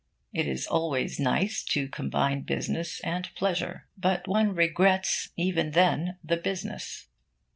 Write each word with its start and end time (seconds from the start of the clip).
It 0.33 0.47
is 0.47 0.65
always 0.65 1.19
nice 1.19 1.61
to 1.65 1.87
combine 1.87 2.41
business 2.41 3.01
and 3.01 3.29
pleasure. 3.35 3.85
But 3.95 4.27
one 4.27 4.55
regrets, 4.55 5.29
even 5.37 5.73
then, 5.73 6.17
the 6.23 6.37
business. 6.37 7.07